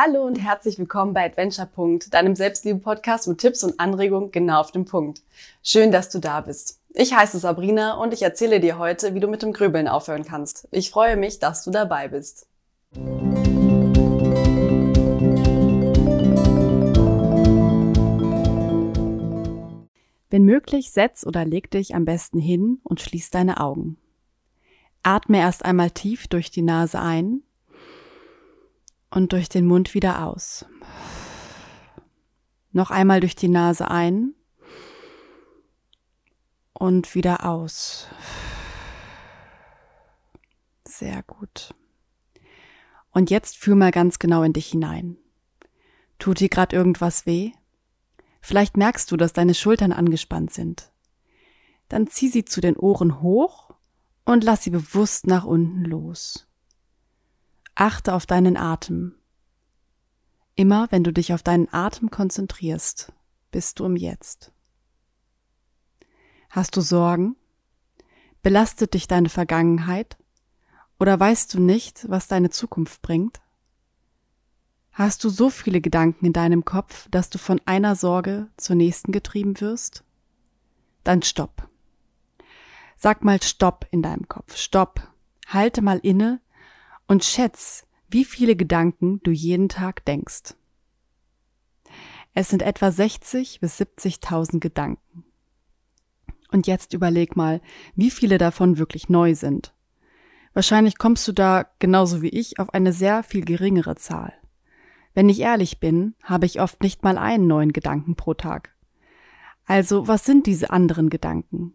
[0.00, 1.68] Hallo und herzlich willkommen bei Adventure
[2.12, 5.22] deinem Selbstliebe-Podcast mit Tipps und Anregungen genau auf den Punkt.
[5.60, 6.78] Schön, dass du da bist.
[6.94, 10.68] Ich heiße Sabrina und ich erzähle dir heute, wie du mit dem Grübeln aufhören kannst.
[10.70, 12.46] Ich freue mich, dass du dabei bist.
[20.30, 23.96] Wenn möglich, setz oder leg dich am besten hin und schließ deine Augen.
[25.02, 27.42] Atme erst einmal tief durch die Nase ein
[29.18, 30.64] und durch den Mund wieder aus.
[32.70, 34.32] Noch einmal durch die Nase ein
[36.72, 38.06] und wieder aus.
[40.86, 41.74] Sehr gut.
[43.10, 45.16] Und jetzt fühl mal ganz genau in dich hinein.
[46.20, 47.50] Tut dir gerade irgendwas weh?
[48.40, 50.92] Vielleicht merkst du, dass deine Schultern angespannt sind.
[51.88, 53.74] Dann zieh sie zu den Ohren hoch
[54.24, 56.47] und lass sie bewusst nach unten los.
[57.80, 59.14] Achte auf deinen Atem.
[60.56, 63.12] Immer wenn du dich auf deinen Atem konzentrierst,
[63.52, 64.50] bist du im Jetzt.
[66.50, 67.36] Hast du Sorgen?
[68.42, 70.18] Belastet dich deine Vergangenheit?
[70.98, 73.40] Oder weißt du nicht, was deine Zukunft bringt?
[74.90, 79.12] Hast du so viele Gedanken in deinem Kopf, dass du von einer Sorge zur nächsten
[79.12, 80.02] getrieben wirst?
[81.04, 81.68] Dann stopp.
[82.96, 84.56] Sag mal Stopp in deinem Kopf.
[84.56, 85.12] Stopp.
[85.46, 86.40] Halte mal inne
[87.08, 90.54] und schätz, wie viele Gedanken du jeden Tag denkst.
[92.34, 95.24] Es sind etwa 60 bis 70.000 Gedanken.
[96.52, 97.60] Und jetzt überleg mal,
[97.96, 99.74] wie viele davon wirklich neu sind.
[100.54, 104.32] Wahrscheinlich kommst du da, genauso wie ich, auf eine sehr viel geringere Zahl.
[105.14, 108.74] Wenn ich ehrlich bin, habe ich oft nicht mal einen neuen Gedanken pro Tag.
[109.66, 111.74] Also, was sind diese anderen Gedanken?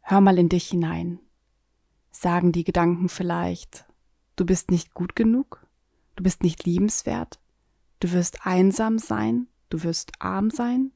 [0.00, 1.18] Hör mal in dich hinein.
[2.10, 3.86] Sagen die Gedanken vielleicht,
[4.36, 5.64] Du bist nicht gut genug,
[6.16, 7.38] du bist nicht liebenswert,
[8.00, 10.90] du wirst einsam sein, du wirst arm sein.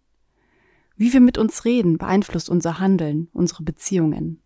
[0.96, 4.42] Wie wir mit uns reden, beeinflusst unser Handeln, unsere Beziehungen.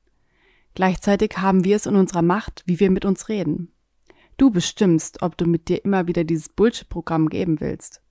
[0.74, 3.72] Gleichzeitig haben wir es in unserer Macht, wie wir mit uns reden.
[4.36, 8.02] Du bestimmst, ob du mit dir immer wieder dieses Bullshit-Programm geben willst.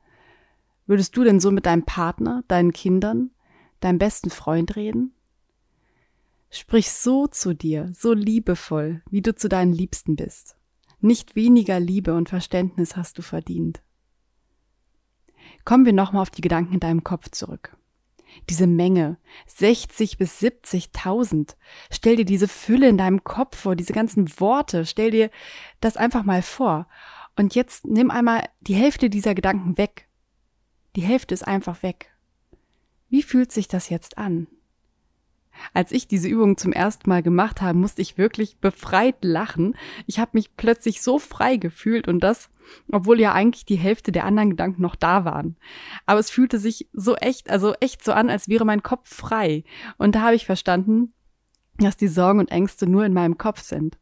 [0.88, 3.32] Würdest du denn so mit deinem Partner, deinen Kindern,
[3.80, 5.14] deinem besten Freund reden?
[6.50, 10.58] Sprich so zu dir, so liebevoll, wie du zu deinen Liebsten bist.
[11.02, 13.82] Nicht weniger Liebe und Verständnis hast du verdient.
[15.66, 17.76] Kommen wir nochmal auf die Gedanken in deinem Kopf zurück.
[18.50, 19.18] Diese Menge,
[19.48, 21.56] 60 bis 70.000.
[21.92, 24.86] Stell dir diese Fülle in deinem Kopf vor, diese ganzen Worte.
[24.86, 25.30] Stell dir
[25.82, 26.88] das einfach mal vor.
[27.36, 30.08] Und jetzt nimm einmal die Hälfte dieser Gedanken weg.
[30.96, 32.16] Die Hälfte ist einfach weg.
[33.10, 34.48] Wie fühlt sich das jetzt an?
[35.74, 39.76] Als ich diese Übung zum ersten Mal gemacht habe, musste ich wirklich befreit lachen.
[40.08, 42.50] Ich habe mich plötzlich so frei gefühlt und das,
[42.92, 45.58] obwohl ja eigentlich die Hälfte der anderen Gedanken noch da waren.
[46.06, 49.64] Aber es fühlte sich so echt, also echt so an, als wäre mein Kopf frei.
[49.98, 51.14] Und da habe ich verstanden,
[51.78, 53.98] dass die Sorgen und Ängste nur in meinem Kopf sind.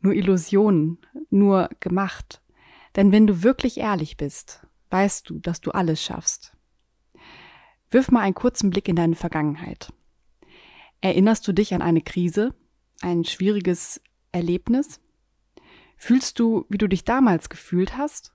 [0.00, 0.98] Nur Illusionen,
[1.30, 2.42] nur gemacht.
[2.96, 6.56] Denn wenn du wirklich ehrlich bist, weißt du, dass du alles schaffst.
[7.90, 9.92] Wirf mal einen kurzen Blick in deine Vergangenheit.
[11.00, 12.54] Erinnerst du dich an eine Krise,
[13.00, 14.00] ein schwieriges
[14.32, 15.00] Erlebnis?
[15.96, 18.32] Fühlst du, wie du dich damals gefühlt hast?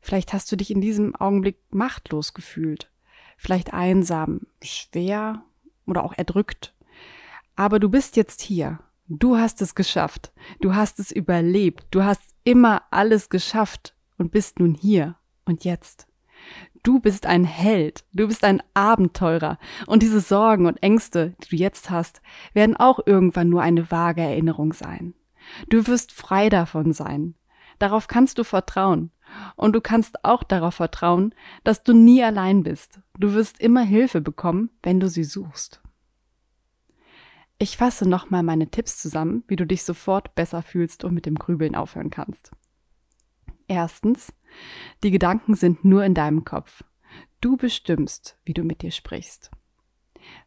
[0.00, 2.90] Vielleicht hast du dich in diesem Augenblick machtlos gefühlt,
[3.36, 5.44] vielleicht einsam, schwer
[5.86, 6.74] oder auch erdrückt.
[7.56, 8.80] Aber du bist jetzt hier.
[9.08, 10.32] Du hast es geschafft.
[10.60, 11.86] Du hast es überlebt.
[11.90, 16.06] Du hast immer alles geschafft und bist nun hier und jetzt.
[16.82, 21.56] Du bist ein Held, du bist ein Abenteurer und diese Sorgen und Ängste, die du
[21.56, 25.14] jetzt hast, werden auch irgendwann nur eine vage Erinnerung sein.
[25.68, 27.34] Du wirst frei davon sein.
[27.78, 29.10] Darauf kannst du vertrauen.
[29.56, 31.34] Und du kannst auch darauf vertrauen,
[31.64, 33.00] dass du nie allein bist.
[33.18, 35.82] Du wirst immer Hilfe bekommen, wenn du sie suchst.
[37.58, 41.36] Ich fasse nochmal meine Tipps zusammen, wie du dich sofort besser fühlst und mit dem
[41.36, 42.52] Grübeln aufhören kannst.
[43.66, 44.32] Erstens,
[45.02, 46.82] die Gedanken sind nur in deinem Kopf.
[47.40, 49.50] Du bestimmst, wie du mit dir sprichst.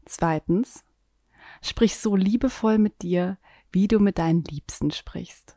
[0.06, 0.84] Zweitens,
[1.62, 3.38] sprich so liebevoll mit dir,
[3.72, 5.56] wie du mit deinen Liebsten sprichst.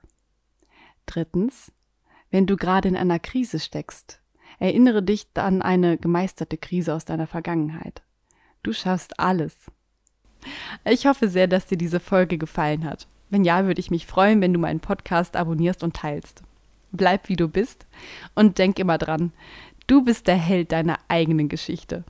[1.06, 1.72] Drittens,
[2.30, 4.20] wenn du gerade in einer Krise steckst,
[4.58, 8.02] erinnere dich an eine gemeisterte Krise aus deiner Vergangenheit.
[8.62, 9.70] Du schaffst alles.
[10.84, 13.08] Ich hoffe sehr, dass dir diese Folge gefallen hat.
[13.30, 16.42] Wenn ja, würde ich mich freuen, wenn du meinen Podcast abonnierst und teilst
[16.92, 17.86] bleib wie du bist
[18.34, 19.32] und denk immer dran,
[19.86, 22.04] du bist der Held deiner eigenen Geschichte.